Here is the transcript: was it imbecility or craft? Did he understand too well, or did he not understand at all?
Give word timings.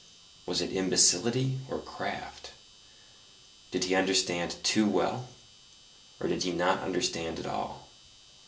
was 0.47 0.61
it 0.61 0.75
imbecility 0.75 1.59
or 1.69 1.77
craft? 1.79 2.49
Did 3.69 3.83
he 3.83 3.93
understand 3.93 4.55
too 4.63 4.89
well, 4.89 5.29
or 6.19 6.27
did 6.27 6.41
he 6.41 6.51
not 6.53 6.81
understand 6.81 7.37
at 7.37 7.45
all? 7.45 7.87